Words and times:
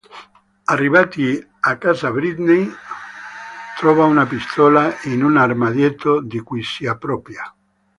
Arrivati 0.65 1.47
a 1.59 1.77
casa 1.77 2.09
Britney 2.09 2.67
trova 3.77 4.05
una 4.05 4.25
pistola 4.25 4.95
in 5.03 5.23
un 5.23 5.37
armadietto 5.37 6.21
di 6.23 6.39
cui 6.39 6.63
si 6.63 6.87
appropria. 6.87 7.55